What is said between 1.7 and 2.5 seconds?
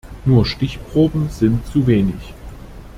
wenig.